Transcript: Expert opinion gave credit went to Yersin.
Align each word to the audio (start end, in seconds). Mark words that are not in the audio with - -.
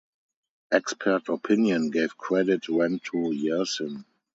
Expert 0.71 1.29
opinion 1.29 1.91
gave 1.91 2.17
credit 2.17 2.67
went 2.69 3.03
to 3.03 3.17
Yersin. 3.35 4.03